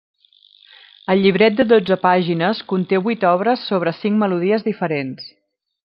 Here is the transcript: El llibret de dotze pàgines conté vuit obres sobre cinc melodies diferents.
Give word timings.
El 1.13 1.19
llibret 1.25 1.59
de 1.59 1.65
dotze 1.73 1.97
pàgines 2.07 2.63
conté 2.73 3.03
vuit 3.09 3.29
obres 3.35 3.67
sobre 3.73 3.95
cinc 4.01 4.19
melodies 4.25 4.71
diferents. 4.71 5.31